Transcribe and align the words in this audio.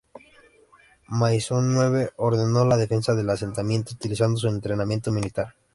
Maisonneuve 1.09 2.09
ordenó 2.15 2.65
la 2.65 2.75
defensa 2.75 3.13
del 3.13 3.29
asentamiento, 3.29 3.93
utilizando 3.93 4.39
su 4.39 4.47
entrenamiento 4.47 5.11
militar. 5.11 5.53